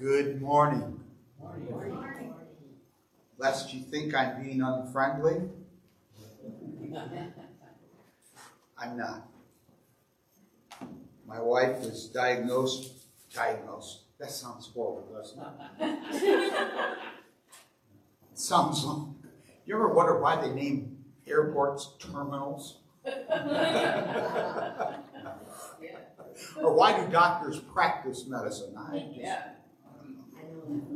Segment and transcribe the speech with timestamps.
[0.00, 0.98] Good morning.
[1.38, 2.34] Morning.
[3.38, 5.42] Lest you think I'm being unfriendly,
[8.76, 9.28] I'm not.
[11.28, 12.92] My wife was diagnosed,
[13.32, 14.00] diagnosed.
[14.18, 15.98] That sounds horrible, doesn't it?
[16.10, 16.68] it
[18.34, 19.08] sounds like.
[19.64, 22.78] You ever wonder why they name airports terminals?
[26.56, 28.74] or why do doctors practice medicine?
[28.76, 29.53] I just, yeah.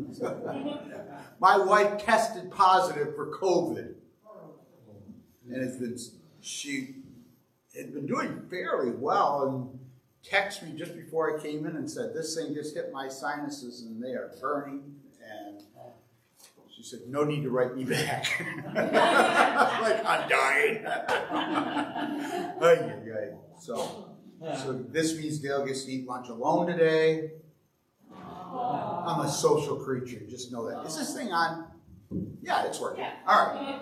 [1.40, 3.94] My wife tested positive for COVID.
[5.50, 5.96] And it's been,
[6.40, 6.96] she
[7.76, 9.78] had been doing fairly well and
[10.28, 13.82] texted me just before I came in and said, This thing just hit my sinuses
[13.82, 14.94] and they are burning.
[15.24, 15.62] And
[16.74, 18.26] she said, No need to write me back.
[18.74, 20.84] like, I'm dying.
[23.60, 27.32] so, so this means Dale gets to eat lunch alone today.
[29.08, 30.20] I'm a social creature.
[30.28, 30.86] Just know that.
[30.86, 31.64] Is this thing on?
[32.42, 33.04] Yeah, it's working.
[33.26, 33.80] All right.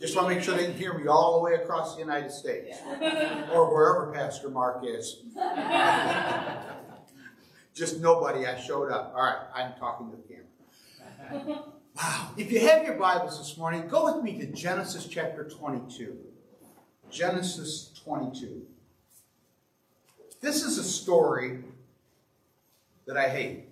[0.00, 2.32] Just want to make sure they can hear me all the way across the United
[2.32, 2.76] States
[3.52, 5.22] or wherever Pastor Mark is.
[7.72, 9.12] Just nobody, I showed up.
[9.14, 11.62] All right, I'm talking to the camera.
[11.96, 12.30] Wow.
[12.36, 16.16] If you have your Bibles this morning, go with me to Genesis chapter 22.
[17.10, 18.62] Genesis 22.
[20.40, 21.62] This is a story
[23.06, 23.71] that I hate.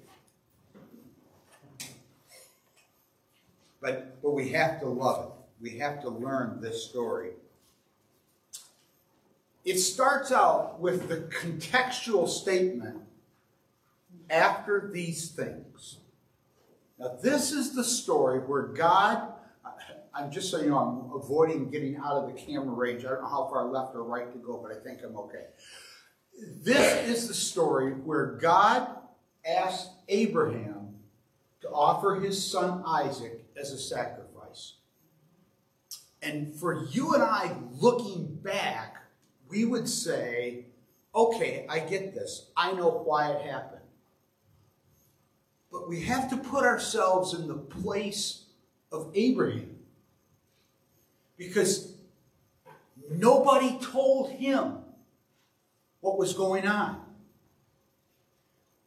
[3.81, 5.33] But, but we have to love it.
[5.61, 7.31] We have to learn this story.
[9.65, 12.99] It starts out with the contextual statement
[14.31, 15.99] after these things.
[16.99, 19.33] Now, this is the story where God,
[20.15, 23.05] I'm just so you know, I'm avoiding getting out of the camera range.
[23.05, 25.47] I don't know how far left or right to go, but I think I'm okay.
[26.63, 28.89] This is the story where God
[29.45, 30.95] asked Abraham
[31.63, 34.75] to offer his son Isaac as a sacrifice.
[36.23, 38.97] And for you and I looking back,
[39.49, 40.67] we would say,
[41.15, 42.51] okay, I get this.
[42.57, 43.81] I know why it happened.
[45.73, 48.45] But we have to put ourselves in the place
[48.93, 49.77] of Abraham.
[51.37, 51.95] Because
[53.11, 54.79] nobody told him
[56.01, 57.01] what was going on.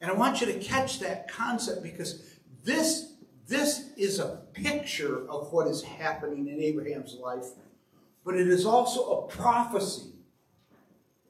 [0.02, 2.22] And I want you to catch that concept because
[2.64, 3.13] this
[3.48, 7.48] this is a picture of what is happening in Abraham's life,
[8.24, 10.12] but it is also a prophecy.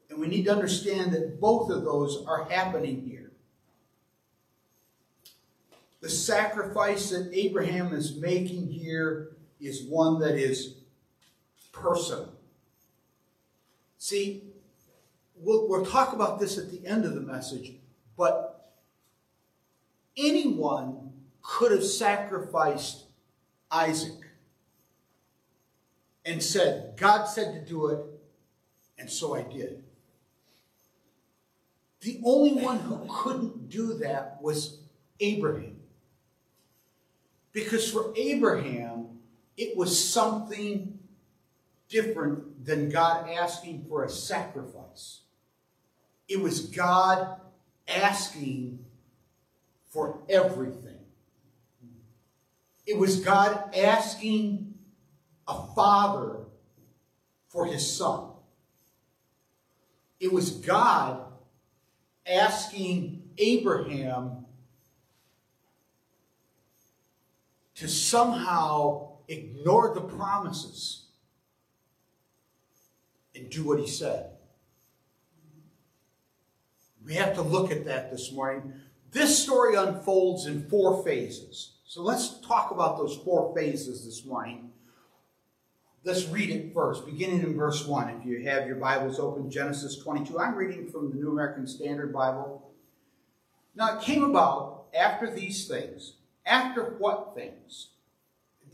[0.10, 3.32] And we need to understand that both of those are happening here.
[6.02, 10.76] The sacrifice that Abraham is making here is one that is
[11.72, 12.34] personal.
[13.98, 14.44] See,
[15.38, 17.74] we'll, we'll talk about this at the end of the message,
[18.18, 18.74] but
[20.18, 21.03] anyone
[21.44, 23.04] could have sacrificed
[23.70, 24.20] Isaac
[26.26, 28.00] and said, God said to do it,
[28.98, 29.84] and so I did.
[32.02, 34.80] The only one who couldn't do that was
[35.20, 35.78] Abraham.
[37.52, 39.20] Because for Abraham,
[39.58, 41.00] it was something
[41.88, 45.22] different than God asking for a sacrifice.
[46.28, 47.40] It was God
[47.88, 48.80] asking
[49.92, 50.83] for everything.
[52.86, 54.76] It was God asking
[55.48, 56.40] a father
[57.48, 58.32] for his son.
[60.20, 61.22] It was God
[62.26, 64.46] asking Abraham
[67.76, 71.06] to somehow ignore the promises
[73.36, 74.30] and do what he said.
[77.06, 78.74] We have to look at that this morning.
[79.12, 81.73] This story unfolds in four phases.
[81.94, 84.72] So let's talk about those four phases this morning.
[86.04, 88.10] Let's read it first, beginning in verse 1.
[88.10, 90.40] If you have your Bibles open, Genesis 22.
[90.40, 92.68] I'm reading from the New American Standard Bible.
[93.76, 96.14] Now, it came about after these things.
[96.48, 97.90] After what things?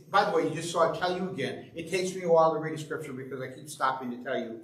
[0.09, 2.53] By the way, you just so I tell you again, it takes me a while
[2.53, 4.61] to read a scripture because I keep stopping to tell you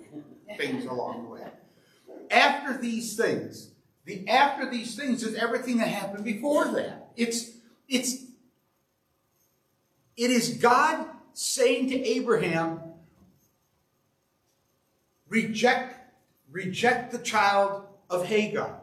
[0.56, 1.41] things along the way.
[2.31, 3.71] After these things,
[4.06, 7.09] the after these things is everything that happened before that.
[7.18, 7.51] It's
[7.89, 8.25] it's
[10.17, 12.79] it is God saying to Abraham,
[15.27, 15.95] reject,
[16.50, 18.79] reject the child of Hagar.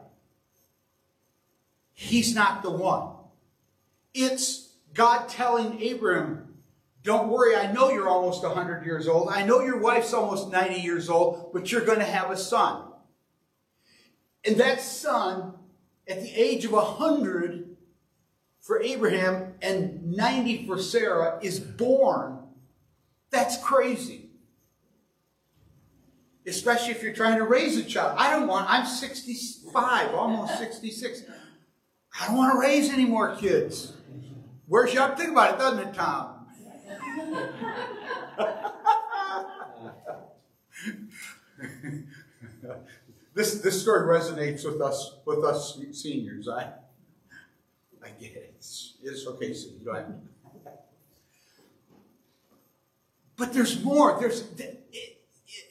[1.93, 3.09] He's not the one.
[4.13, 6.53] It's God telling Abraham,
[7.03, 9.29] don't worry, I know you're almost 100 years old.
[9.29, 12.83] I know your wife's almost 90 years old, but you're going to have a son.
[14.45, 15.53] And that son,
[16.07, 17.72] at the age of 100,
[18.63, 22.39] for Abraham and 90 for Sarah is born,
[23.29, 24.29] that's crazy.
[26.47, 28.15] Especially if you're trying to raise a child.
[28.17, 31.23] I don't want, I'm 65, almost 66.
[32.19, 33.93] I don't want to raise any more kids.
[34.67, 36.29] Where's your, think about it, doesn't it, Tom?
[43.33, 46.47] this, this story resonates with us, with us seniors.
[46.47, 46.71] I,
[48.03, 48.53] I get it.
[48.57, 50.21] It's, okay, so go ahead.
[53.35, 54.17] But there's more.
[54.19, 54.41] There's,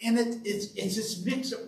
[0.03, 1.61] and it, it's, it's this mix of,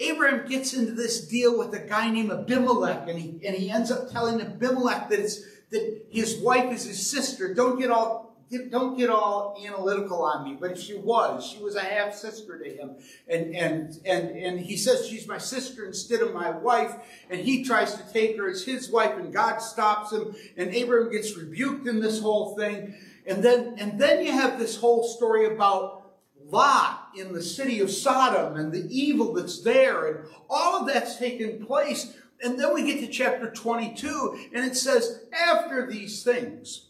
[0.00, 3.90] Abraham gets into this deal with a guy named Abimelech, and he, and he ends
[3.90, 7.54] up telling Abimelech that, it's, that his wife is his sister.
[7.54, 8.31] Don't get all
[8.70, 11.46] don't get all analytical on me, but she was.
[11.46, 12.96] She was a half sister to him.
[13.28, 16.94] And, and, and, and he says she's my sister instead of my wife.
[17.30, 20.34] And he tries to take her as his wife and God stops him.
[20.56, 22.94] And Abraham gets rebuked in this whole thing.
[23.26, 26.00] And then, and then you have this whole story about
[26.44, 30.06] Lot in the city of Sodom and the evil that's there.
[30.06, 32.14] And all of that's taken place.
[32.42, 36.88] And then we get to chapter 22 and it says, after these things,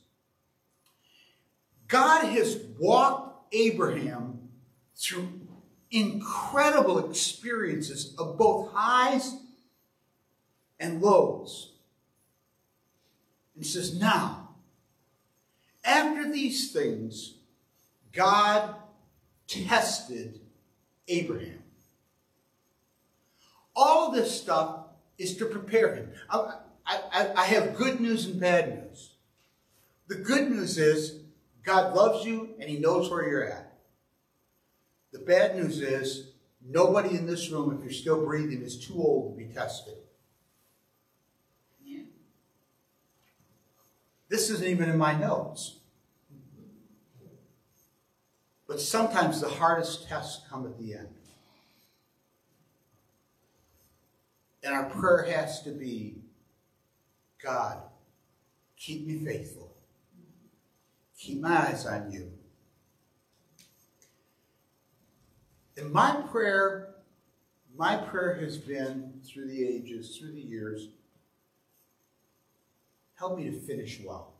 [1.93, 4.49] God has walked Abraham
[4.97, 5.29] through
[5.91, 9.37] incredible experiences of both highs
[10.81, 11.75] and lows.
[13.55, 14.55] And says, now,
[15.85, 17.35] after these things,
[18.11, 18.75] God
[19.47, 20.41] tested
[21.09, 21.63] Abraham.
[23.77, 24.87] All of this stuff
[25.19, 26.13] is to prepare him.
[26.31, 26.55] I,
[26.87, 29.11] I, I have good news and bad news.
[30.09, 31.22] The good news is
[31.65, 33.79] God loves you and he knows where you're at.
[35.13, 36.33] The bad news is
[36.65, 39.95] nobody in this room, if you're still breathing, is too old to be tested.
[44.33, 45.77] This isn't even in my notes.
[48.67, 51.09] But sometimes the hardest tests come at the end.
[54.65, 56.15] And our prayer has to be
[57.45, 57.83] God,
[58.79, 59.62] keep me faithful.
[61.23, 62.33] Keep my eyes on you.
[65.77, 66.97] And my prayer,
[67.77, 70.89] my prayer has been through the ages, through the years,
[73.15, 74.33] help me to finish well.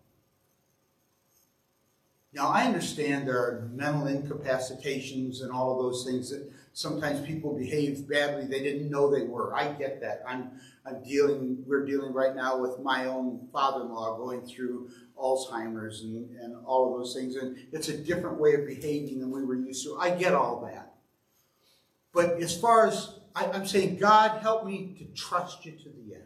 [2.33, 7.57] Now, I understand there are mental incapacitations and all of those things that sometimes people
[7.57, 9.55] behave badly they didn't know they were.
[9.55, 10.23] I get that.
[10.27, 10.53] I'm,
[10.87, 16.57] I'm dealing, we're dealing right now with my own father-in-law going through Alzheimer's and, and
[16.65, 17.37] all of those things.
[17.37, 19.99] And it's a different way of behaving than we were used to.
[19.99, 20.95] I get all that.
[22.13, 26.15] But as far as I, I'm saying, God, help me to trust you to the
[26.15, 26.25] end.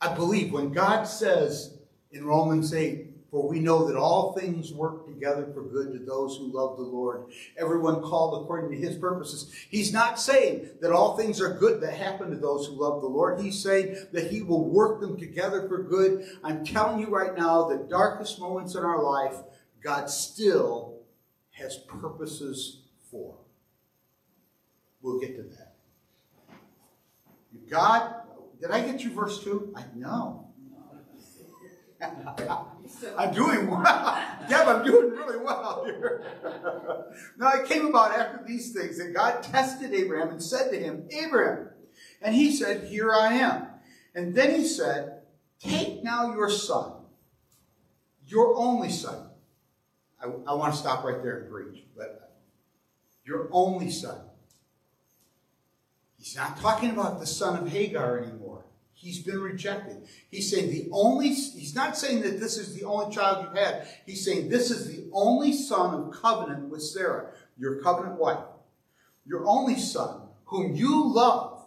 [0.00, 1.78] I believe when God says
[2.12, 6.38] in Romans 8, for we know that all things work together for good to those
[6.38, 7.24] who love the Lord,
[7.58, 9.52] everyone called according to his purposes.
[9.68, 13.08] He's not saying that all things are good that happen to those who love the
[13.08, 13.40] Lord.
[13.40, 16.26] He's saying that he will work them together for good.
[16.42, 19.36] I'm telling you right now, the darkest moments in our life,
[19.82, 21.00] God still
[21.50, 22.80] has purposes
[23.10, 23.36] for.
[25.02, 25.74] We'll get to that.
[27.68, 28.14] God,
[28.60, 29.74] did I get you verse 2?
[29.76, 30.47] I know.
[33.18, 34.18] I'm doing well.
[34.48, 36.22] Deb, I'm doing really well here.
[37.38, 41.08] now it came about after these things that God tested Abraham and said to him,
[41.10, 41.70] Abraham.
[42.22, 43.66] And he said, Here I am.
[44.14, 45.22] And then he said,
[45.60, 46.92] Take now your son,
[48.26, 49.30] your only son.
[50.22, 52.36] I, I want to stop right there and preach, but
[53.24, 54.20] your only son.
[56.16, 58.47] He's not talking about the son of Hagar anymore.
[59.00, 60.08] He's been rejected.
[60.28, 63.86] He's saying the only, he's not saying that this is the only child you've had.
[64.04, 68.40] He's saying this is the only son of covenant with Sarah, your covenant wife.
[69.24, 71.64] Your only son, whom you love.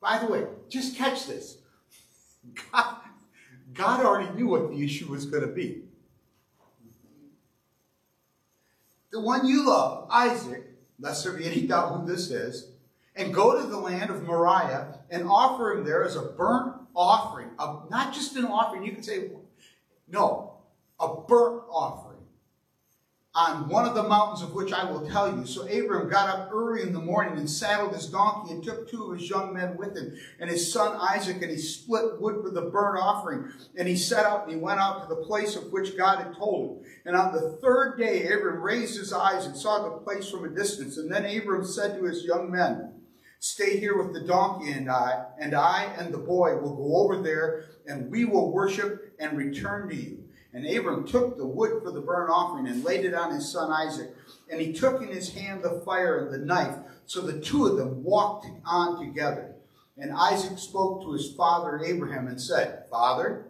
[0.00, 1.58] By the way, just catch this.
[2.72, 2.96] God,
[3.74, 5.82] God already knew what the issue was going to be.
[9.10, 10.64] The one you love, Isaac,
[10.98, 12.71] lest there be any doubt who this is,
[13.16, 17.50] and go to the land of Moriah and offer him there as a burnt offering.
[17.58, 18.84] A, not just an offering.
[18.84, 19.30] You can say,
[20.08, 20.54] no,
[20.98, 22.12] a burnt offering
[23.34, 25.46] on one of the mountains of which I will tell you.
[25.46, 29.10] So Abram got up early in the morning and saddled his donkey and took two
[29.10, 32.50] of his young men with him and his son Isaac and he split wood for
[32.50, 33.50] the burnt offering.
[33.76, 36.36] And he set out and he went out to the place of which God had
[36.36, 36.90] told him.
[37.06, 40.48] And on the third day, Abram raised his eyes and saw the place from a
[40.48, 40.98] distance.
[40.98, 42.91] And then Abram said to his young men,
[43.42, 47.20] Stay here with the donkey and I, and I and the boy will go over
[47.20, 50.22] there, and we will worship and return to you.
[50.52, 53.72] And Abram took the wood for the burnt offering and laid it on his son
[53.72, 54.14] Isaac.
[54.48, 56.76] And he took in his hand the fire and the knife.
[57.06, 59.56] So the two of them walked on together.
[59.98, 63.46] And Isaac spoke to his father Abraham and said, Father?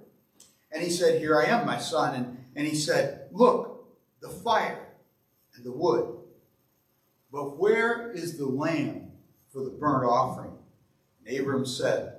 [0.71, 2.15] And he said, Here I am, my son.
[2.15, 3.85] And, and he said, Look,
[4.23, 4.89] the fire
[5.55, 6.17] and the wood.
[7.31, 9.02] But where is the lamb
[9.53, 10.53] for the burnt offering?
[11.25, 12.17] And Abram said,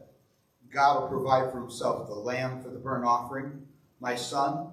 [0.71, 3.67] God will provide for himself the lamb for the burnt offering,
[3.99, 4.69] my son.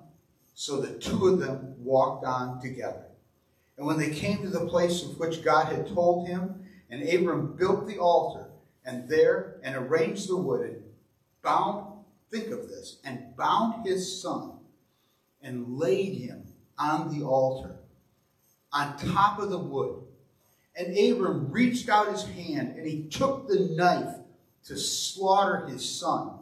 [0.55, 3.07] So the two of them walked on together.
[3.77, 7.57] And when they came to the place of which God had told him, and Abram
[7.57, 8.47] built the altar,
[8.85, 10.83] and there, and arranged the wood, and
[11.43, 11.87] bound,
[12.31, 14.53] think of this, and bound his son,
[15.43, 16.43] and laid him
[16.79, 17.77] on the altar,
[18.73, 20.03] on top of the wood.
[20.77, 24.17] And Abram reached out his hand, and he took the knife
[24.65, 26.39] to slaughter his son.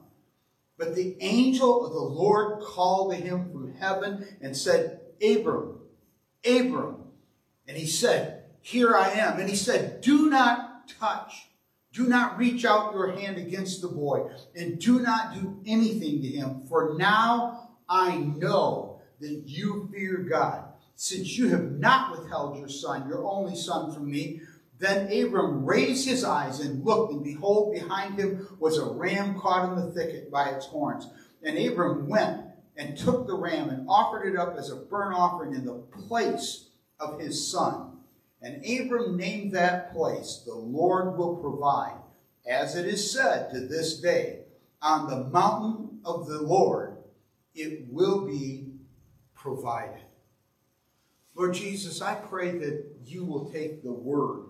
[0.77, 5.81] But the angel of the Lord called to him from heaven and said, Abram,
[6.45, 7.05] Abram.
[7.67, 9.41] And he said, Here I am.
[9.41, 11.49] And he said, Do not touch,
[11.93, 16.29] do not reach out your hand against the boy, and do not do anything to
[16.29, 20.65] him, for now I know that you fear God,
[20.99, 24.41] since you have not withheld your son, your only son, from me.
[24.81, 29.69] Then Abram raised his eyes and looked, and behold, behind him was a ram caught
[29.69, 31.09] in the thicket by its horns.
[31.41, 35.55] And Abram went and took the ram and offered it up as a burnt offering
[35.55, 35.75] in the
[36.09, 37.99] place of his son.
[38.43, 41.99] And Abram named that place, The Lord will provide,
[42.45, 44.41] as it is said to this day,
[44.83, 46.97] on the mountain of the Lord
[47.55, 48.73] it will be
[49.37, 50.08] provided.
[51.39, 54.47] Lord Jesus, I pray that you will take the word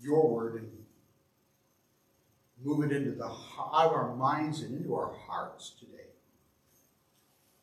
[0.00, 0.68] your word and
[2.64, 6.08] move it into the out of our minds and into our hearts today.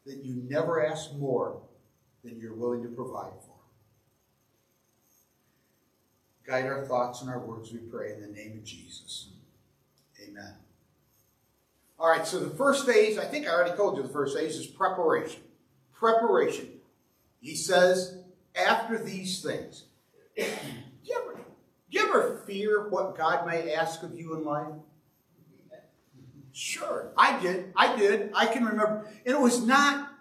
[0.06, 1.60] That you never ask more
[2.24, 3.56] than you're willing to provide for.
[6.46, 9.28] Guide our thoughts and our words, we pray, in the name of Jesus.
[10.26, 10.54] Amen.
[12.00, 14.56] All right, so the first phase, I think I already told you the first phase
[14.56, 15.42] is preparation.
[15.94, 16.70] Preparation.
[17.42, 18.20] He says,
[18.58, 19.84] after these things.
[20.36, 20.44] Do
[21.04, 21.38] you ever
[21.90, 24.74] do you ever fear what God may ask of you in life?
[26.52, 27.72] Sure, I did.
[27.76, 28.32] I did.
[28.34, 29.08] I can remember.
[29.26, 30.12] And it was not,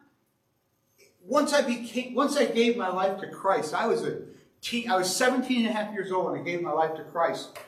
[1.25, 4.21] once I became, once I gave my life to Christ, I was a
[4.61, 7.05] teen, I was 17 and a half years old when I gave my life to
[7.05, 7.59] Christ.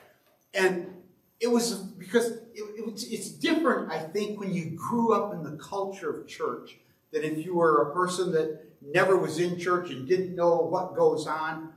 [0.53, 0.93] And
[1.39, 5.43] it was because it, it was, it's different, I think, when you grew up in
[5.43, 6.77] the culture of church
[7.11, 10.95] than if you were a person that never was in church and didn't know what
[10.95, 11.73] goes on.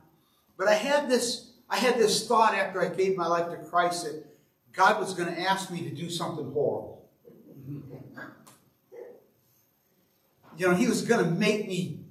[0.57, 4.05] But I had this I had this thought after I gave my life to Christ
[4.05, 4.25] that
[4.73, 7.09] God was going to ask me to do something horrible.
[10.57, 12.01] You know, He was going to make me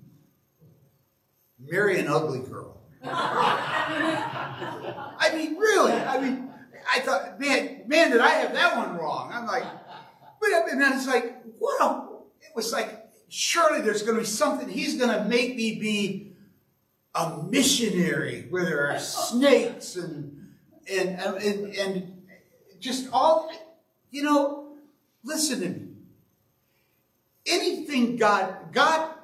[1.60, 2.80] marry an ugly girl.
[3.04, 4.00] I
[5.34, 5.92] mean, really.
[5.92, 6.50] I mean,
[6.92, 9.30] I thought, man, man, did I have that one wrong?
[9.32, 9.64] I'm like,
[10.40, 12.22] but and then it's like, wow.
[12.40, 13.01] It was like,
[13.32, 14.68] surely there's going to be something.
[14.68, 16.32] He's going to make me be
[17.14, 20.48] a missionary where there are snakes and
[20.90, 22.22] and and, and
[22.80, 23.50] just all
[24.10, 24.74] you know
[25.22, 25.88] listen to me
[27.46, 29.14] anything god god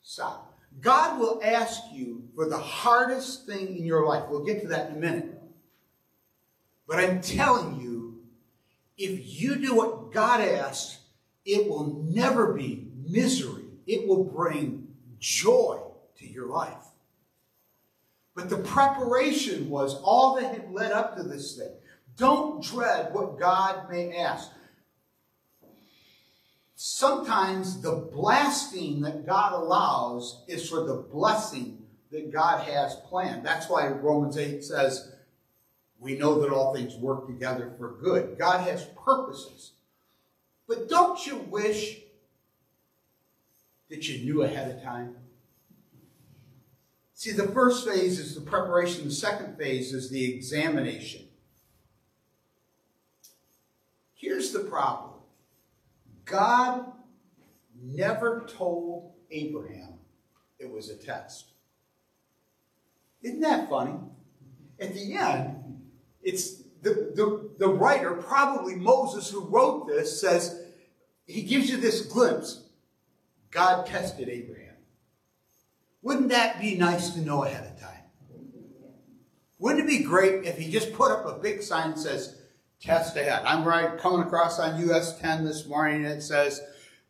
[0.00, 4.68] stop god will ask you for the hardest thing in your life we'll get to
[4.68, 5.40] that in a minute
[6.86, 8.22] but i'm telling you
[8.96, 10.98] if you do what god asks
[11.44, 14.88] it will never be misery it will bring
[15.18, 15.80] joy
[16.16, 16.88] to your life
[18.38, 21.72] but the preparation was all that had led up to this thing.
[22.16, 24.52] Don't dread what God may ask.
[26.76, 33.44] Sometimes the blasting that God allows is for the blessing that God has planned.
[33.44, 35.10] That's why Romans 8 says,
[35.98, 38.38] we know that all things work together for good.
[38.38, 39.72] God has purposes.
[40.68, 42.02] But don't you wish
[43.90, 45.16] that you knew ahead of time?
[47.14, 51.26] See, the first phase is the preparation, the second phase is the examination.
[54.14, 55.14] Here's the problem
[56.24, 56.92] God
[57.82, 59.94] never told Abraham
[60.58, 61.52] it was a test.
[63.22, 63.94] Isn't that funny?
[64.80, 65.56] At the end,
[66.22, 70.66] it's the, the, the writer, probably Moses who wrote this, says,
[71.26, 72.67] he gives you this glimpse.
[73.50, 74.74] God tested Abraham.
[76.02, 77.88] Wouldn't that be nice to know ahead of time?
[79.58, 82.40] Wouldn't it be great if he just put up a big sign that says,
[82.80, 83.42] test ahead?
[83.44, 86.60] I'm right coming across on US 10 this morning and it says,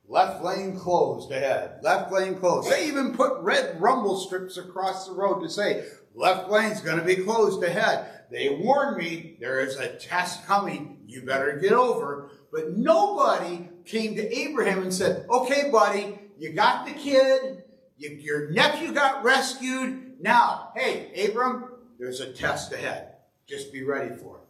[0.08, 2.70] left lane closed ahead, left lane closed.
[2.70, 7.04] They even put red rumble strips across the road to say, left lane's going to
[7.04, 8.06] be closed ahead.
[8.30, 10.98] They warned me there is a test coming.
[11.06, 12.30] You better get over.
[12.52, 17.64] But nobody came to Abraham and said, okay, buddy, you got the kid.
[17.96, 20.20] You, your nephew got rescued.
[20.20, 21.64] Now, hey, Abram,
[21.98, 23.14] there's a test ahead.
[23.46, 24.42] Just be ready for it.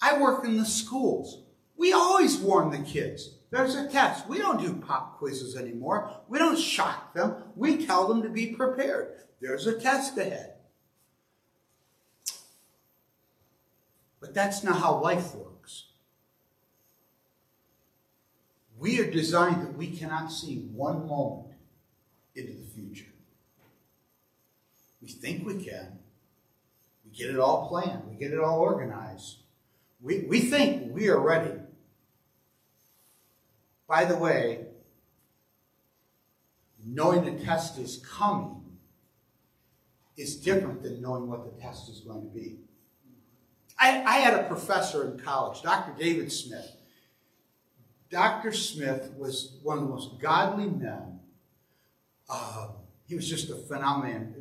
[0.00, 1.42] I work in the schools.
[1.76, 3.36] We always warn the kids.
[3.50, 4.28] There's a test.
[4.28, 6.10] We don't do pop quizzes anymore.
[6.28, 7.34] We don't shock them.
[7.54, 9.12] We tell them to be prepared.
[9.40, 10.54] There's a test ahead.
[14.20, 15.51] But that's not how life works.
[18.82, 21.54] We are designed that we cannot see one moment
[22.34, 23.12] into the future.
[25.00, 26.00] We think we can.
[27.04, 28.02] We get it all planned.
[28.10, 29.36] We get it all organized.
[30.00, 31.60] We, we think we are ready.
[33.86, 34.66] By the way,
[36.84, 38.64] knowing the test is coming
[40.16, 42.56] is different than knowing what the test is going to be.
[43.78, 45.92] I, I had a professor in college, Dr.
[45.96, 46.81] David Smith.
[48.12, 48.52] Dr.
[48.52, 51.18] Smith was one of the most godly men.
[52.28, 52.68] Uh,
[53.06, 54.34] he was just a phenomenon.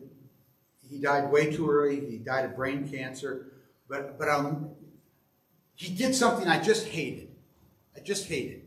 [0.90, 2.06] He died way too early.
[2.06, 3.54] He died of brain cancer.
[3.88, 4.72] But, but um,
[5.74, 7.30] he did something I just hated.
[7.96, 8.64] I just hated.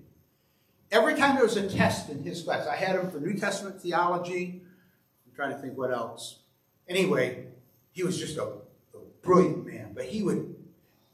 [0.90, 3.82] Every time there was a test in his class, I had him for New Testament
[3.82, 4.62] theology.
[5.26, 6.38] I'm trying to think what else.
[6.88, 7.48] Anyway,
[7.92, 9.92] he was just a, a brilliant man.
[9.94, 10.56] But he would,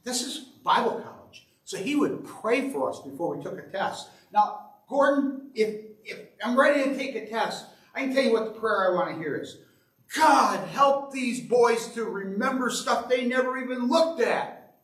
[0.05, 1.05] this is Bible.
[1.71, 4.09] So he would pray for us before we took a test.
[4.33, 8.47] Now, Gordon, if, if I'm ready to take a test, I can tell you what
[8.47, 9.59] the prayer I want to hear is.
[10.17, 14.75] God, help these boys to remember stuff they never even looked at.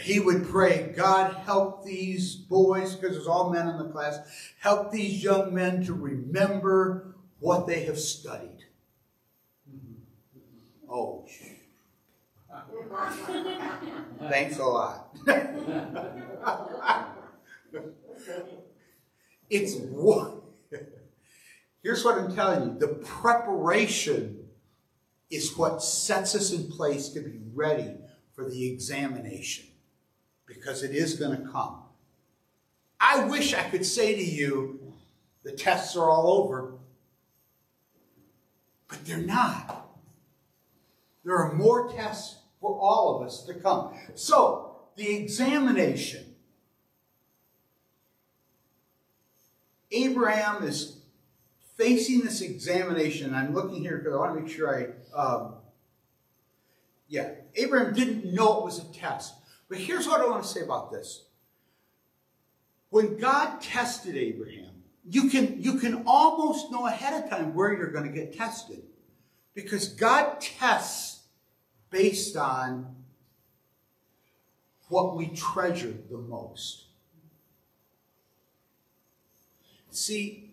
[0.00, 4.18] he would pray, God, help these boys, because there's all men in the class,
[4.58, 8.64] help these young men to remember what they have studied.
[10.90, 11.28] Oh,
[14.28, 15.16] thanks a lot.
[19.50, 20.42] it's what,
[21.82, 24.48] here's what I'm telling you the preparation
[25.30, 27.94] is what sets us in place to be ready
[28.32, 29.66] for the examination
[30.46, 31.82] because it is going to come.
[33.00, 34.92] I wish I could say to you,
[35.42, 36.74] the tests are all over,
[38.88, 39.88] but they're not.
[41.24, 43.94] There are more tests for all of us to come.
[44.14, 46.34] So, the examination.
[49.90, 50.98] Abraham is
[51.76, 53.34] facing this examination.
[53.34, 55.18] I'm looking here because I want to make sure I.
[55.18, 55.54] Um,
[57.08, 59.34] yeah, Abraham didn't know it was a test.
[59.68, 61.24] But here's what I want to say about this.
[62.90, 64.70] When God tested Abraham,
[65.04, 68.82] you can, you can almost know ahead of time where you're going to get tested.
[69.54, 71.09] Because God tests
[71.90, 72.94] based on
[74.88, 76.86] what we treasure the most.
[79.90, 80.50] See,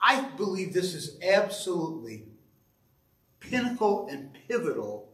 [0.00, 2.24] I believe this is absolutely
[3.40, 5.08] pinnacle and pivotal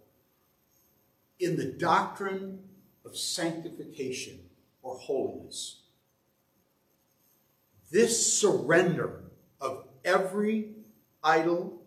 [1.39, 2.61] in the doctrine
[3.05, 4.39] of sanctification
[4.83, 5.81] or holiness.
[7.91, 9.25] This surrender
[9.61, 10.71] of every
[11.23, 11.83] idol,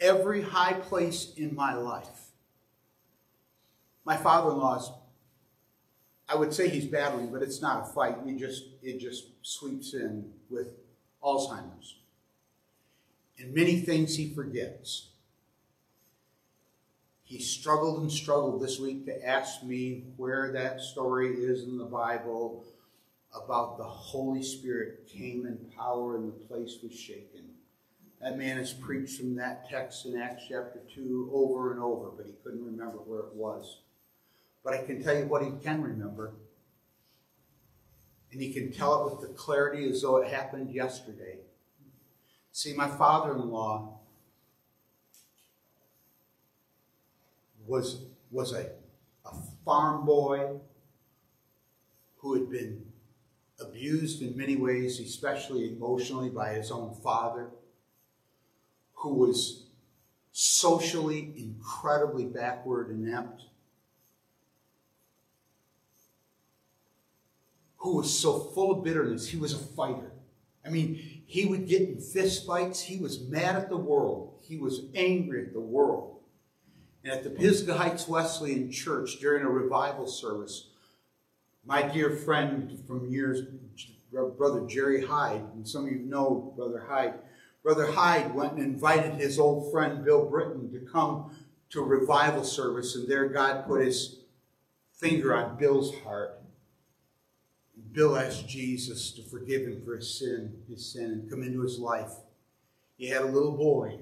[0.00, 2.21] every high place in my life.
[4.04, 4.92] My father-in-law's,
[6.28, 8.16] I would say he's battling, but it's not a fight.
[8.26, 10.74] It just, it just sweeps in with
[11.22, 11.98] Alzheimer's.
[13.38, 15.08] And many things he forgets
[17.32, 21.84] he struggled and struggled this week to ask me where that story is in the
[21.86, 22.62] Bible
[23.34, 27.44] about the Holy Spirit came in power and the place was shaken.
[28.20, 32.26] That man has preached from that text in Acts chapter 2 over and over, but
[32.26, 33.78] he couldn't remember where it was.
[34.64, 36.32] But I can tell you what he can remember.
[38.30, 41.38] And he can tell it with the clarity as though it happened yesterday.
[42.52, 43.98] See, my father in law
[47.66, 48.70] was, was a,
[49.26, 50.60] a farm boy
[52.18, 52.84] who had been
[53.60, 57.48] abused in many ways, especially emotionally, by his own father,
[58.94, 59.64] who was
[60.32, 63.42] socially incredibly backward and inept,
[67.82, 69.28] who was so full of bitterness.
[69.28, 70.12] He was a fighter.
[70.64, 72.80] I mean, he would get in fist fights.
[72.80, 74.38] He was mad at the world.
[74.40, 76.20] He was angry at the world.
[77.02, 80.68] And at the Pisgah Heights Wesleyan Church during a revival service,
[81.66, 83.42] my dear friend from years,
[84.12, 87.14] Brother Jerry Hyde, and some of you know Brother Hyde,
[87.64, 91.34] Brother Hyde went and invited his old friend Bill Britton to come
[91.70, 94.20] to a revival service, and there God put his
[94.92, 96.41] finger on Bill's heart.
[97.92, 101.78] Bill asked Jesus to forgive him for his sin, his sin, and come into his
[101.78, 102.12] life.
[102.96, 103.98] He had a little boy.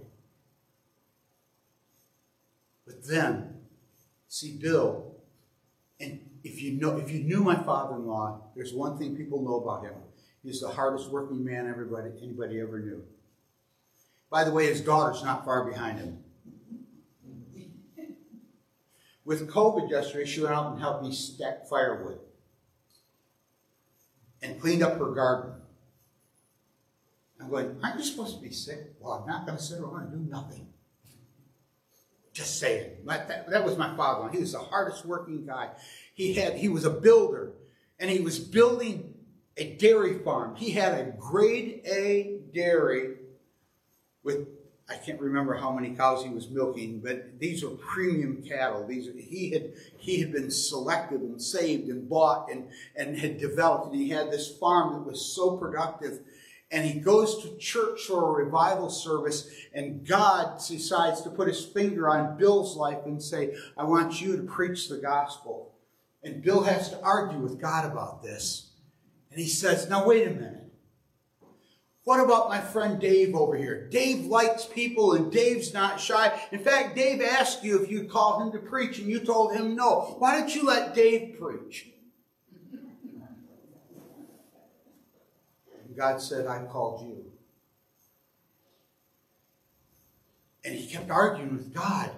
[2.86, 3.56] But then,
[4.28, 5.16] see, Bill,
[5.98, 9.84] and if you know, if you knew my father-in-law, there's one thing people know about
[9.84, 9.94] him.
[10.42, 13.02] He's the hardest working man everybody anybody ever knew.
[14.30, 16.18] By the way, his daughter's not far behind him.
[19.24, 22.20] With COVID yesterday, she went out and helped me stack firewood
[24.42, 25.52] and cleaned up her garden.
[27.40, 28.94] I'm going, aren't you supposed to be sick?
[29.00, 30.68] Well, I'm not going to sit around and do nothing.
[32.32, 32.90] Just saying.
[33.06, 34.30] That, that was my father.
[34.30, 35.70] He was the hardest working guy.
[36.14, 37.52] He had he was a builder,
[37.98, 39.14] and he was building
[39.56, 40.54] a dairy farm.
[40.54, 43.16] He had a grade A dairy
[44.22, 44.46] with
[44.90, 48.84] I can't remember how many cows he was milking, but these were premium cattle.
[48.86, 53.86] These he had he had been selected and saved and bought and and had developed,
[53.86, 56.20] and he had this farm that was so productive.
[56.72, 61.64] And he goes to church for a revival service, and God decides to put his
[61.64, 65.72] finger on Bill's life and say, "I want you to preach the gospel."
[66.22, 68.72] And Bill has to argue with God about this,
[69.30, 70.69] and he says, "Now wait a minute."
[72.04, 73.88] What about my friend Dave over here?
[73.88, 76.40] Dave likes people and Dave's not shy.
[76.50, 79.76] In fact, Dave asked you if you'd call him to preach and you told him
[79.76, 80.16] no.
[80.18, 81.88] Why don't you let Dave preach?
[85.86, 87.30] And God said, I called you.
[90.64, 92.10] And he kept arguing with God.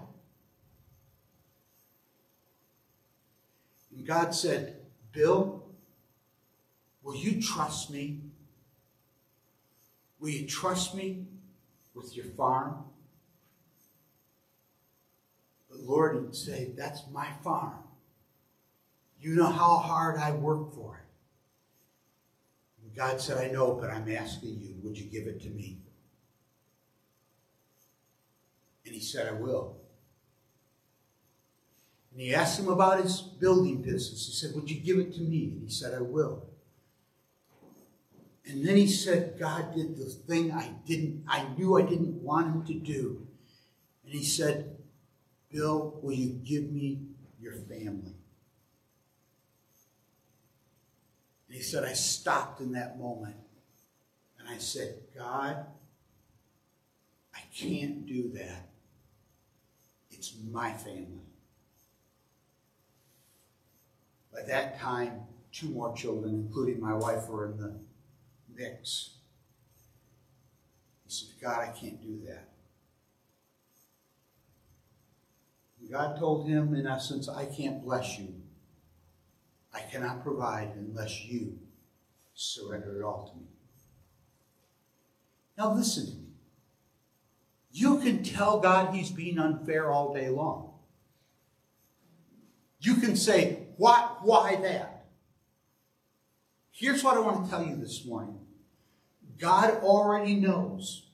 [3.97, 4.77] And God said,
[5.13, 5.65] Bill,
[7.03, 8.21] will you trust me?
[10.23, 11.27] Will you trust me
[11.95, 12.85] with your farm?
[15.69, 17.75] But Lord, he'd say, That's my farm.
[19.21, 22.85] You know how hard I work for it.
[22.85, 25.79] And God said, I know, but I'm asking you, would you give it to me?
[28.87, 29.77] And he said, I will.
[32.13, 34.27] And he asked him about his building business.
[34.27, 35.51] He said, Would you give it to me?
[35.55, 36.52] And he said, I will.
[38.53, 42.49] And then he said, God did the thing I didn't, I knew I didn't want
[42.49, 43.27] him to do.
[44.05, 44.77] And he said,
[45.51, 47.01] Bill, will you give me
[47.41, 48.15] your family?
[51.49, 53.37] And he said, I stopped in that moment.
[54.39, 55.65] And I said, God,
[57.35, 58.69] I can't do that.
[60.11, 61.25] It's my family.
[64.31, 67.75] By that time, two more children, including my wife, were in the
[68.57, 69.11] mix.
[71.05, 72.49] He said, God, I can't do that.
[75.81, 78.35] And God told him, in essence, I can't bless you.
[79.75, 81.59] I cannot provide unless you
[82.35, 83.47] surrender it all to me.
[85.57, 86.29] Now listen to me.
[87.73, 90.75] You can tell God he's being unfair all day long.
[92.81, 94.92] You can say, what, why that?
[96.83, 98.41] Here's what I want to tell you this morning.
[99.39, 101.07] God already knows.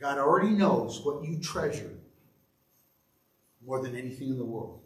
[0.00, 1.90] God already knows what you treasure
[3.66, 4.80] more than anything in the world.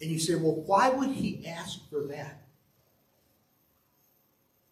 [0.00, 2.42] And you say, well, why would he ask for that?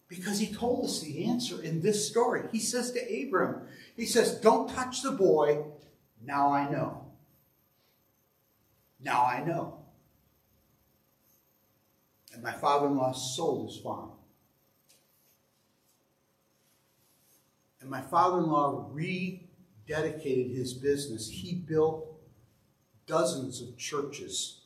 [0.08, 2.42] Because he told us the answer in this story.
[2.50, 5.62] He says to Abram, he says, don't touch the boy.
[6.20, 7.06] Now I know.
[9.00, 9.83] Now I know.
[12.34, 14.10] And my father-in-law sold his farm.
[17.80, 21.30] And my father-in-law rededicated his business.
[21.30, 22.06] He built
[23.06, 24.62] dozens of churches.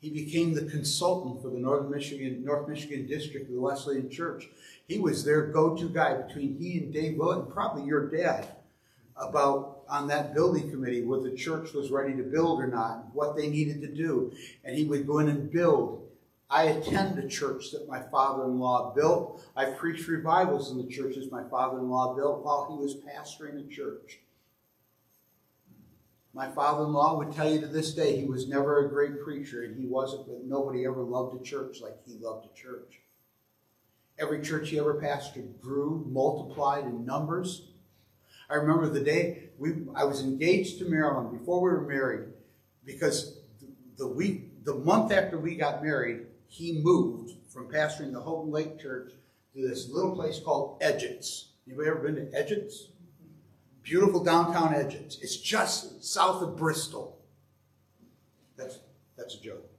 [0.00, 4.48] He became the consultant for the Northern Michigan, North Michigan district of the Wesleyan Church.
[4.86, 8.46] He was their go-to guy between he and Dave Willett, and probably your dad,
[9.16, 13.36] about on that building committee whether the church was ready to build or not, what
[13.36, 14.32] they needed to do.
[14.64, 16.05] And he would go in and build.
[16.48, 19.44] I attend the church that my father-in-law built.
[19.56, 24.20] I preached revivals in the churches my father-in-law built while he was pastoring the church.
[26.32, 29.76] My father-in-law would tell you to this day he was never a great preacher, and
[29.76, 33.00] he wasn't, but nobody ever loved a church like he loved a church.
[34.18, 37.68] Every church he ever pastored grew, multiplied in numbers.
[38.48, 42.28] I remember the day we I was engaged to Marilyn before we were married,
[42.84, 43.38] because
[43.96, 48.78] the week, the month after we got married, he moved from pastoring the Houghton Lake
[48.80, 49.12] Church
[49.54, 51.46] to this little place called Edgetts.
[51.66, 52.90] Anybody ever been to Edgetts?
[53.82, 55.22] Beautiful downtown Edgetts.
[55.22, 57.18] It's just south of Bristol.
[58.56, 58.78] That's
[59.16, 59.70] that's a joke.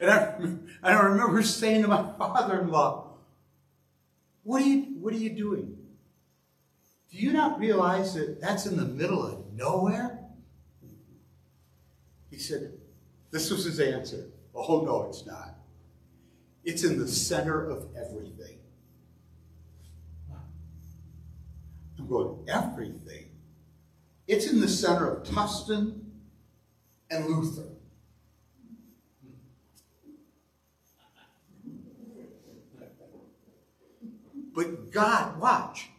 [0.00, 3.18] And I, and I remember saying to my father-in-law,
[4.44, 5.76] "What are you What are you doing?
[7.10, 10.18] Do you not realize that that's in the middle of nowhere?"
[12.30, 12.79] He said,
[13.30, 14.30] "This was his answer.
[14.54, 15.54] Oh no, it's not.
[16.64, 18.58] It's in the center of everything."
[21.98, 23.30] I'm going, everything.
[24.26, 26.00] It's in the center of Tustin
[27.10, 27.68] and Luther.
[34.54, 35.90] But God, watch,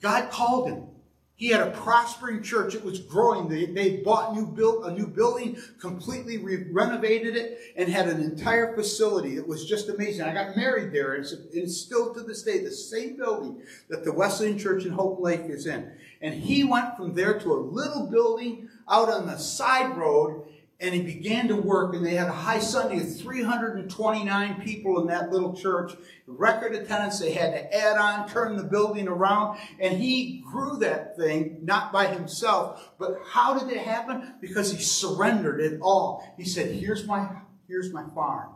[0.00, 0.93] God called him.
[1.36, 2.76] He had a prospering church.
[2.76, 3.48] It was growing.
[3.48, 8.22] They, they bought new build, a new building, completely re- renovated it, and had an
[8.22, 9.36] entire facility.
[9.36, 10.24] It was just amazing.
[10.24, 11.14] I got married there.
[11.14, 15.24] It's, it's still to this day the same building that the Wesleyan Church in Houghton
[15.24, 15.90] Lake is in.
[16.22, 20.43] And he went from there to a little building out on the side road,
[20.80, 25.06] and he began to work and they had a high sunday of 329 people in
[25.06, 25.92] that little church.
[26.26, 31.16] Record attendance they had to add on turn the building around and he grew that
[31.16, 34.34] thing not by himself but how did it happen?
[34.40, 36.34] Because he surrendered it all.
[36.36, 37.28] He said here's my
[37.68, 38.50] here's my farm.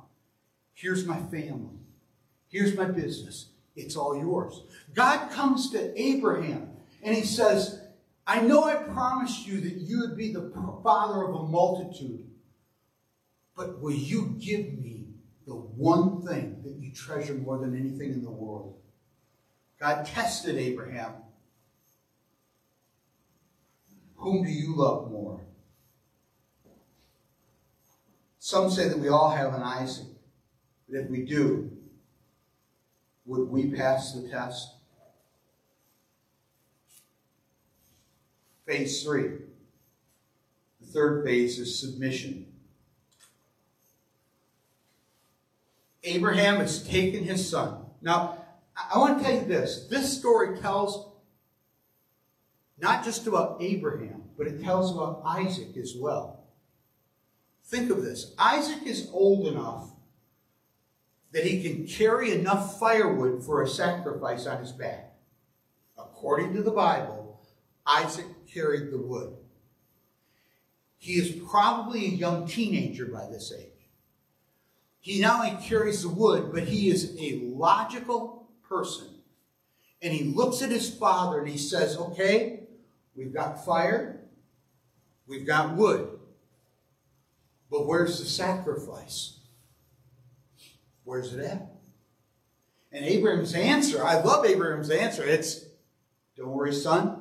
[0.75, 1.79] Here's my family.
[2.49, 3.51] Here's my business.
[3.77, 4.63] It's all yours.
[4.95, 6.71] God comes to abraham
[7.03, 7.81] and he says
[8.29, 12.27] I know I promised you that you would be the father of a multitude,
[13.57, 15.07] but will you give me
[15.47, 18.77] the one thing that you treasure more than anything in the world?
[19.81, 21.15] God tested Abraham.
[24.17, 25.41] Whom do you love more?
[28.39, 30.07] Some say that we all have an Isaac,
[30.87, 31.71] but if we do,
[33.25, 34.78] would we pass the test?
[38.69, 39.31] Phase three.
[40.83, 42.53] The third phase is submission.
[46.05, 47.87] Abraham has taken his son.
[48.03, 48.45] Now,
[48.93, 49.87] I want to tell you this.
[49.91, 51.13] This story tells
[52.79, 56.45] not just about Abraham, but it tells about Isaac as well.
[57.65, 58.35] Think of this.
[58.39, 59.93] Isaac is old enough
[61.33, 65.15] that he can carry enough firewood for a sacrifice on his back.
[65.97, 67.41] According to the Bible,
[67.87, 69.35] Isaac carried the wood.
[70.99, 73.67] He is probably a young teenager by this age.
[75.01, 79.07] He not only carries the wood, but he is a logical person.
[80.03, 82.61] And he looks at his father and he says, okay,
[83.17, 84.21] we've got fire,
[85.27, 86.19] we've got wood,
[87.71, 89.39] but where's the sacrifice?
[91.05, 91.73] Where's it at?
[92.93, 95.25] And Abraham's answer, I love Abraham's answer.
[95.25, 95.65] It's,
[96.37, 97.18] don't worry, son,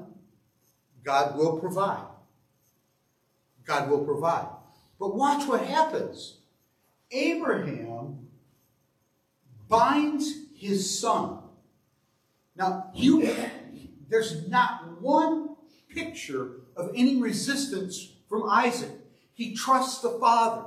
[1.07, 2.03] God will provide.
[3.65, 4.49] God will provide.
[4.99, 6.39] But watch what happens.
[7.11, 8.27] Abraham
[9.69, 11.39] binds his son.
[12.57, 13.33] Now, you,
[14.09, 15.55] there's not one
[15.89, 18.91] picture of any resistance from Isaac.
[19.33, 20.65] He trusts the father.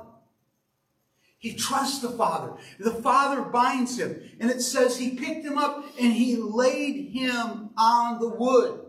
[1.37, 2.53] He trusts the father.
[2.79, 4.19] The father binds him.
[4.39, 8.80] And it says he picked him up and he laid him on the wood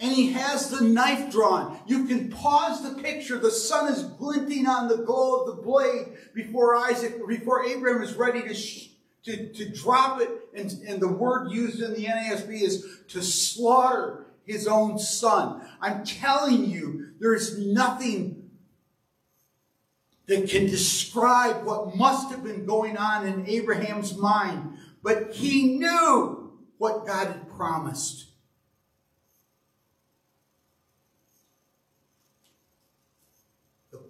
[0.00, 1.80] and he has the knife drawn.
[1.86, 3.38] You can pause the picture.
[3.38, 8.14] The sun is glinting on the glow of the blade before Isaac, before Abraham is
[8.14, 8.54] ready to,
[9.24, 10.30] to, to drop it.
[10.54, 15.66] And, and the word used in the NASB is to slaughter his own son.
[15.80, 18.50] I'm telling you, there is nothing
[20.26, 24.78] that can describe what must have been going on in Abraham's mind.
[25.02, 28.27] But he knew what God had promised.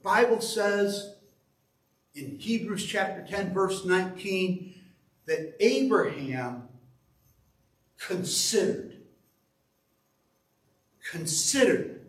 [0.02, 1.14] Bible says
[2.14, 4.74] in Hebrews chapter 10, verse 19,
[5.26, 6.68] that Abraham
[7.98, 8.94] considered.
[11.10, 12.06] Considered.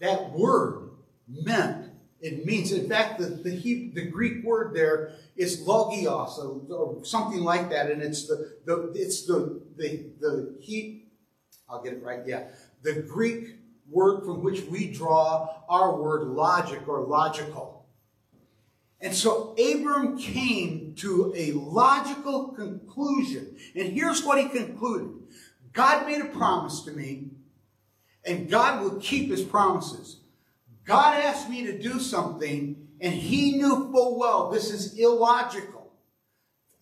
[0.00, 0.90] That word
[1.28, 7.04] meant, it means, in fact, the, the, the Greek word there is logios, or, or,
[7.04, 11.06] something like that, and it's the, the it's the, the, the he,
[11.68, 12.48] I'll get it right, yeah.
[12.82, 13.59] the Greek
[13.90, 17.86] word from which we draw our word logic or logical.
[19.00, 23.56] And so Abram came to a logical conclusion.
[23.74, 25.14] And here's what he concluded
[25.72, 27.30] God made a promise to me,
[28.24, 30.20] and God will keep his promises.
[30.84, 35.79] God asked me to do something, and he knew full well this is illogical.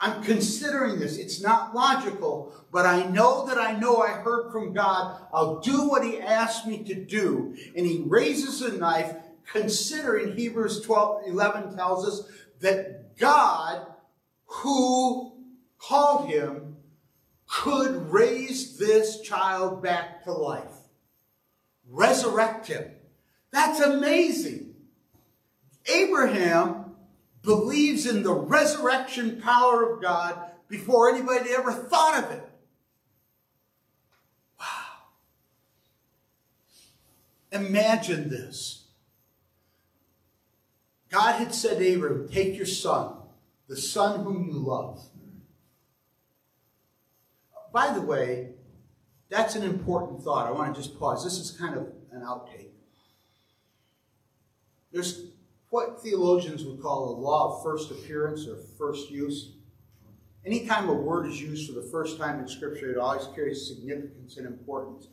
[0.00, 1.18] I'm considering this.
[1.18, 5.20] It's not logical, but I know that I know I heard from God.
[5.32, 7.56] I'll do what he asked me to do.
[7.76, 9.16] And he raises a knife,
[9.50, 12.30] considering Hebrews 12, 11 tells us
[12.60, 13.86] that God,
[14.46, 15.32] who
[15.78, 16.76] called him,
[17.48, 20.76] could raise this child back to life.
[21.88, 22.84] Resurrect him.
[23.50, 24.74] That's amazing.
[25.92, 26.77] Abraham
[27.48, 32.46] believes in the resurrection power of God before anybody ever thought of it.
[34.60, 34.66] Wow.
[37.50, 38.88] Imagine this.
[41.08, 43.14] God had said to Abraham, Take your son,
[43.66, 45.02] the son whom you love.
[47.72, 48.50] By the way,
[49.30, 50.46] that's an important thought.
[50.46, 51.24] I want to just pause.
[51.24, 52.72] This is kind of an outtake.
[54.92, 55.28] There's
[55.70, 59.52] what theologians would call a law of first appearance or first use.
[60.44, 64.36] Anytime a word is used for the first time in Scripture, it always carries significance
[64.36, 65.08] and importance.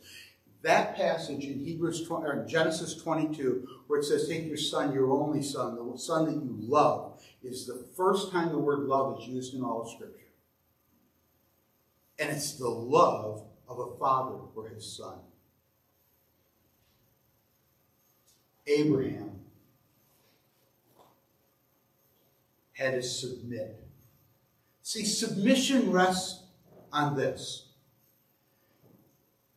[0.62, 5.12] That passage in Hebrews 20, or Genesis 22, where it says, "Take your son, your
[5.12, 9.28] only son, the son that you love," is the first time the word "love" is
[9.28, 10.32] used in all of Scripture,
[12.18, 15.18] and it's the love of a father for his son.
[18.66, 19.45] Abraham
[22.76, 23.82] had to submit.
[24.82, 26.42] See, submission rests
[26.92, 27.68] on this.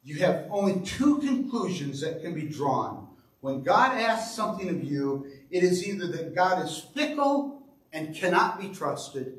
[0.04, 3.08] You have only two conclusions that can be drawn.
[3.42, 8.60] When God asks something of you, it is either that God is fickle and cannot
[8.60, 9.36] be trusted,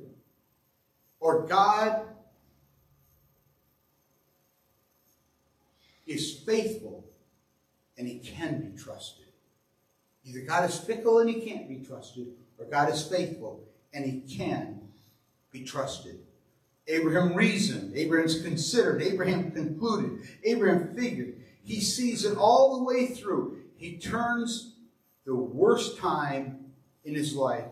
[1.19, 2.03] or God
[6.07, 7.05] is faithful
[7.97, 9.27] and he can be trusted.
[10.25, 14.21] Either God is fickle and he can't be trusted, or God is faithful and he
[14.37, 14.81] can
[15.51, 16.19] be trusted.
[16.87, 21.37] Abraham reasoned, Abraham's considered, Abraham concluded, Abraham figured.
[21.63, 23.59] He sees it all the way through.
[23.77, 24.75] He turns
[25.25, 26.73] the worst time
[27.05, 27.67] in his life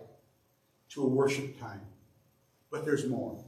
[0.91, 1.81] to a worship time.
[2.71, 3.43] But there's more.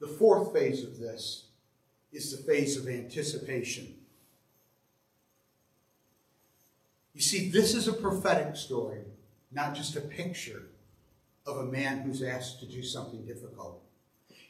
[0.00, 1.46] The fourth phase of this
[2.12, 3.94] is the phase of anticipation.
[7.14, 9.02] You see, this is a prophetic story,
[9.52, 10.62] not just a picture
[11.46, 13.82] of a man who's asked to do something difficult.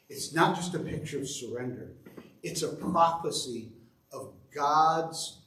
[0.09, 1.91] It's not just a picture of surrender,
[2.43, 3.71] it's a prophecy
[4.11, 5.39] of God's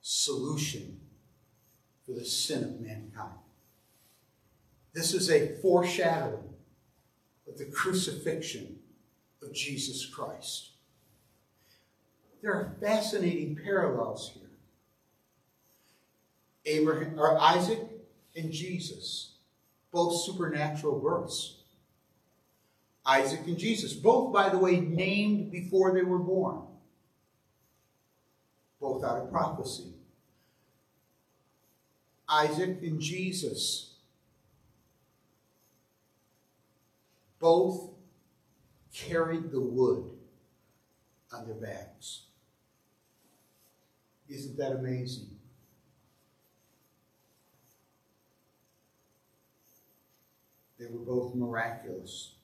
[0.00, 1.00] solution
[2.06, 3.38] for the sin of mankind.
[4.94, 6.54] This is a foreshadowing
[7.46, 8.78] of the crucifixion
[9.42, 10.70] of Jesus Christ.
[12.42, 14.48] There are fascinating parallels here.
[16.64, 17.80] Abraham or Isaac
[18.36, 19.37] and Jesus
[19.92, 21.54] both supernatural births.
[23.04, 26.60] Isaac and Jesus, both, by the way, named before they were born,
[28.80, 29.94] both out of prophecy.
[32.28, 33.94] Isaac and Jesus,
[37.38, 37.90] both
[38.92, 40.10] carried the wood
[41.32, 42.22] on their backs.
[44.28, 45.37] Isn't that amazing?
[50.78, 52.34] They were both miraculous.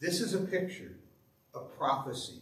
[0.00, 0.96] This is a picture
[1.54, 2.40] a prophecy.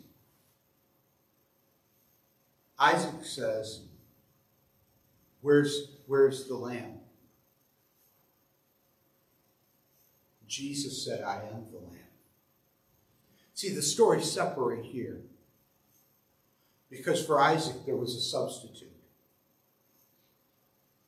[2.78, 3.82] Isaac says,
[5.40, 7.00] Where's, where's the lamb?
[10.46, 11.96] Jesus said, I am the lamb.
[13.54, 15.20] See, the stories separate here.
[16.90, 18.88] Because for Isaac, there was a substitute.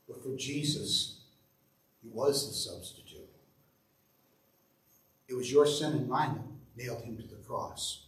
[0.08, 1.21] But for Jesus,
[2.02, 3.28] he was the substitute.
[5.28, 8.06] It was your sin and mine that nailed him to the cross.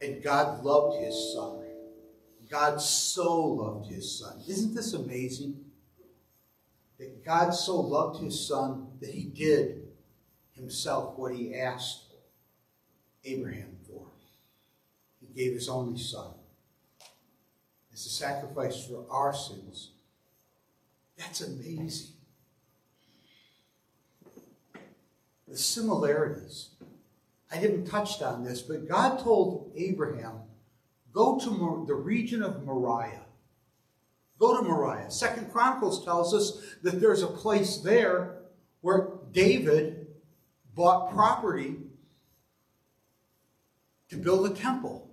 [0.00, 1.62] And God loved his son.
[2.50, 4.40] God so loved his son.
[4.46, 5.64] Isn't this amazing?
[6.98, 9.88] That God so loved his son that he did
[10.52, 12.14] himself what he asked
[13.24, 14.06] Abraham for.
[15.20, 16.30] He gave his only son
[17.92, 19.90] as a sacrifice for our sins
[21.16, 22.12] that's amazing.
[25.48, 26.70] The similarities
[27.50, 30.40] I didn't touch on this, but God told Abraham,
[31.12, 33.22] go to the region of Moriah.
[34.38, 35.10] Go to Moriah.
[35.10, 38.36] Second Chronicles tells us that there's a place there
[38.80, 40.08] where David
[40.74, 41.76] bought property
[44.10, 45.10] to build a temple.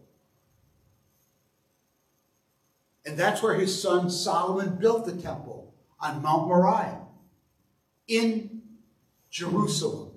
[3.06, 5.63] And that's where his son Solomon built the temple
[6.04, 7.00] on Mount Moriah
[8.08, 8.62] in
[9.30, 10.12] Jerusalem.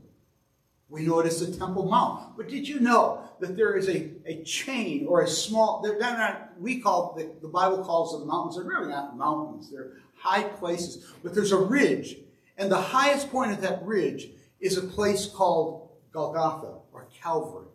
[0.88, 2.36] We know it as the Temple Mount.
[2.36, 6.52] But did you know that there is a, a chain or a small, they're not,
[6.58, 8.56] we call, the, the Bible calls them mountains.
[8.56, 9.70] They're really not mountains.
[9.70, 11.12] They're high places.
[11.22, 12.16] But there's a ridge.
[12.58, 14.28] And the highest point of that ridge
[14.60, 17.66] is a place called Golgotha or Calvary.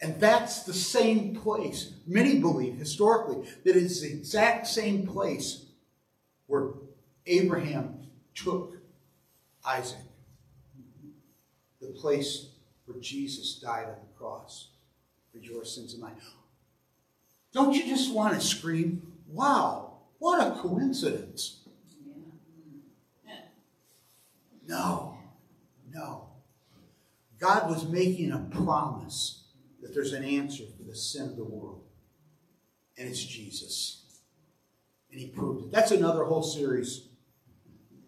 [0.00, 1.92] And that's the same place.
[2.06, 5.65] Many believe historically that it's the exact same place
[6.46, 6.68] where
[7.26, 8.76] Abraham took
[9.64, 9.98] Isaac.
[11.80, 12.48] The place
[12.86, 14.68] where Jesus died on the cross
[15.32, 16.16] for your sins and mine.
[17.52, 21.60] Don't you just want to scream, wow, what a coincidence?
[24.66, 25.16] No,
[25.92, 26.28] no.
[27.38, 29.44] God was making a promise
[29.80, 31.84] that there's an answer for the sin of the world,
[32.98, 34.05] and it's Jesus.
[35.16, 35.72] And he proved it.
[35.72, 37.08] That's another whole series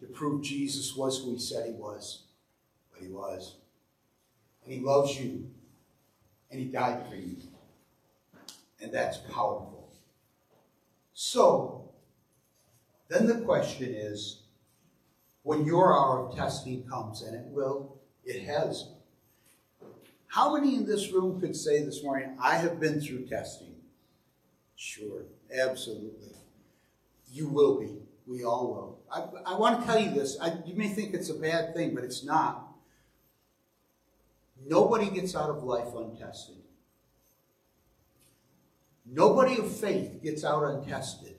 [0.00, 2.24] to prove Jesus was who he said he was,
[2.92, 3.56] but he was.
[4.62, 5.48] And he loves you,
[6.50, 7.38] and he died for you.
[8.82, 9.90] And that's powerful.
[11.14, 11.88] So,
[13.08, 14.42] then the question is
[15.44, 17.96] when your hour of testing comes, and it will,
[18.26, 18.86] it has.
[20.26, 23.76] How many in this room could say this morning, I have been through testing?
[24.76, 26.34] Sure, absolutely.
[27.30, 27.96] You will be.
[28.26, 28.98] We all will.
[29.10, 30.38] I, I want to tell you this.
[30.40, 32.68] I, you may think it's a bad thing, but it's not.
[34.66, 36.56] Nobody gets out of life untested.
[39.06, 41.36] Nobody of faith gets out untested.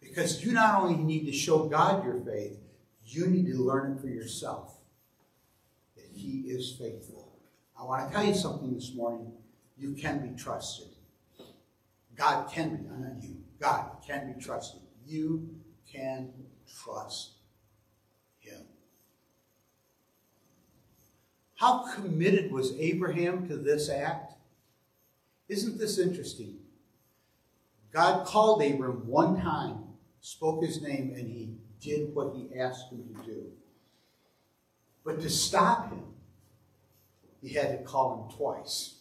[0.00, 2.58] Because you not only need to show God your faith,
[3.06, 4.76] you need to learn it for yourself.
[5.96, 7.38] That He is faithful.
[7.78, 9.32] I want to tell you something this morning.
[9.78, 10.88] You can be trusted.
[12.14, 13.36] God can be, not you.
[13.58, 14.80] God can be trusted.
[15.06, 15.48] You
[15.90, 16.32] can
[16.82, 17.32] trust
[18.40, 18.62] Him.
[21.56, 24.34] How committed was Abraham to this act?
[25.48, 26.58] Isn't this interesting?
[27.92, 29.84] God called Abram one time,
[30.20, 33.52] spoke his name, and he did what he asked him to do.
[35.04, 36.02] But to stop him,
[37.40, 38.94] he had to call him twice.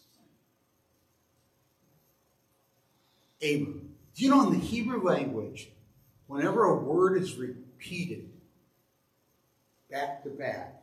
[3.42, 3.90] Abram.
[4.16, 5.70] Do you know in the Hebrew language,
[6.34, 8.28] whenever a word is repeated
[9.92, 10.82] back to back,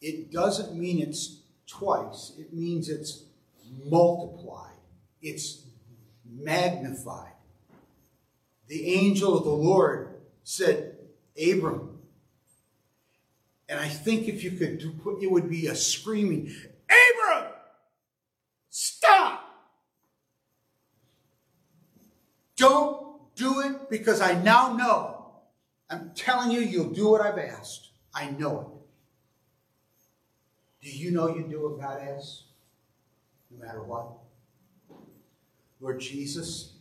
[0.00, 2.32] it doesn't mean it's twice.
[2.38, 3.22] It means it's
[3.84, 4.72] multiplied.
[5.22, 5.62] It's
[6.28, 7.32] magnified.
[8.66, 10.96] The angel of the Lord said,
[11.40, 11.98] Abram.
[13.68, 16.52] And I think if you could do, it would be a screaming,
[16.88, 17.52] Abram,
[18.68, 19.42] stop!
[22.56, 23.04] Don't
[23.34, 25.26] do it because I now know.
[25.88, 27.90] I'm telling you, you'll do what I've asked.
[28.12, 28.66] I know it.
[30.84, 32.42] Do you know you do what God asks?
[33.50, 34.08] No matter what.
[35.80, 36.72] Lord Jesus,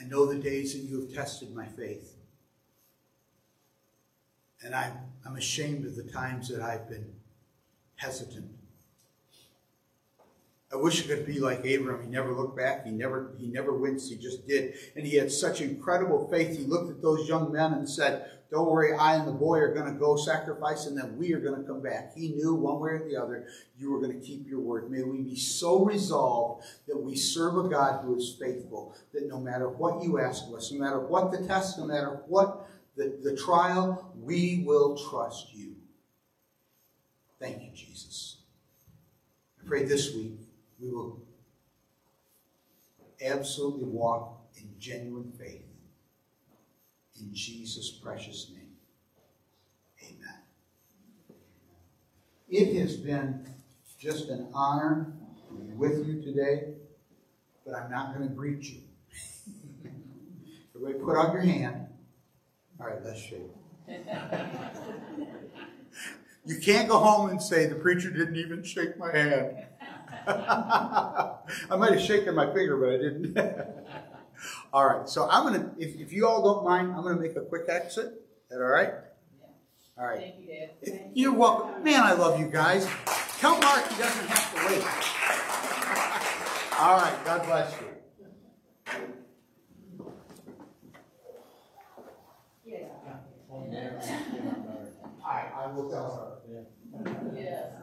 [0.00, 2.16] I know the days that you have tested my faith.
[4.64, 4.94] And I'm,
[5.26, 7.12] I'm ashamed of the times that I've been
[7.96, 8.50] hesitant.
[10.72, 12.02] I wish I could be like Abraham.
[12.02, 12.86] He never looked back.
[12.86, 14.10] He never, he never winced.
[14.10, 14.74] He just did.
[14.96, 16.56] And he had such incredible faith.
[16.56, 19.74] He looked at those young men and said, don't worry, I and the boy are
[19.74, 22.14] going to go sacrifice and then we are going to come back.
[22.14, 23.46] He knew one way or the other
[23.78, 24.90] you were going to keep your word.
[24.90, 29.40] May we be so resolved that we serve a God who is faithful, that no
[29.40, 32.66] matter what you ask of us, no matter what the test, no matter what
[32.96, 35.74] the, the trial, we will trust you.
[37.40, 38.38] Thank you, Jesus.
[39.62, 40.38] I pray this week
[40.82, 41.22] we will
[43.24, 45.62] absolutely walk in genuine faith
[47.20, 48.72] in Jesus' precious name.
[50.02, 50.38] Amen.
[52.48, 53.46] It has been
[53.98, 55.12] just an honor
[55.48, 56.74] to be with you today,
[57.64, 58.80] but I'm not going to greet you.
[60.74, 61.86] Everybody put out your hand.
[62.80, 63.52] All right, let's shake.
[66.44, 69.66] you can't go home and say, the preacher didn't even shake my hand.
[70.26, 73.38] I might have shaken my finger, but I didn't.
[74.72, 77.20] all right, so I'm going to, if, if you all don't mind, I'm going to
[77.20, 78.06] make a quick exit.
[78.06, 78.12] Is
[78.50, 78.92] that all right?
[79.40, 79.46] Yeah.
[79.98, 80.20] All right.
[80.20, 80.70] Thank you, Dad.
[80.84, 81.82] Thank You're welcome.
[81.82, 82.86] Man, I love you guys.
[83.38, 84.84] Tell Mark he doesn't have to wait.
[86.80, 87.86] all right, God bless you.
[92.64, 92.88] Yeah.
[95.62, 96.32] I will tell her.
[96.52, 97.12] Yeah.
[97.34, 97.81] Yes.